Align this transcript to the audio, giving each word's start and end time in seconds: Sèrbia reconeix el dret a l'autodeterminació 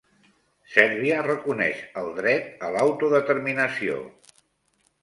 Sèrbia 0.75 1.19
reconeix 1.27 1.83
el 2.03 2.09
dret 2.21 2.67
a 2.69 2.73
l'autodeterminació 2.79 4.05